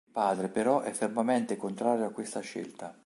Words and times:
Il 0.03 0.13
padre 0.13 0.47
però 0.49 0.79
è 0.81 0.93
fermamente 0.93 1.55
contrario 1.57 2.05
a 2.07 2.11
questa 2.11 2.39
scelta. 2.39 2.97